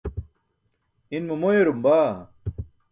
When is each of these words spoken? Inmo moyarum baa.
Inmo 1.17 1.33
moyarum 1.41 1.79
baa. 1.85 2.11